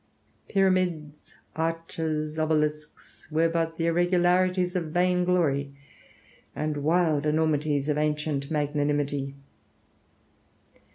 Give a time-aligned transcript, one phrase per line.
[0.49, 5.75] Pyramids, arches, obelisks, were but the irregularities of vainglory
[6.55, 9.35] and wild enormities of ancient magnanimity.